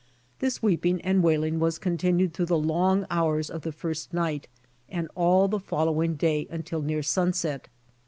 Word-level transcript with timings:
This 0.39 0.63
weeping 0.63 0.99
and 1.01 1.21
wail 1.21 1.43
ing 1.43 1.59
was 1.59 1.77
continued 1.77 2.33
through 2.33 2.47
the 2.47 2.57
long 2.57 3.05
hours 3.11 3.51
of 3.51 3.61
the 3.61 3.71
first 3.71 4.11
night 4.15 4.47
and 4.89 5.07
all 5.13 5.47
the 5.47 5.59
following 5.59 6.15
day 6.15 6.47
until 6.49 6.81
near 6.81 7.03
sunset. 7.03 7.67